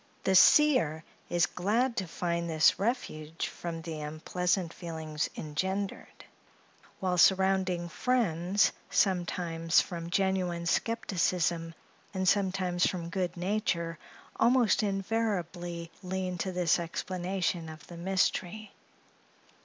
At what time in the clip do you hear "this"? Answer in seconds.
2.49-2.79, 16.51-16.79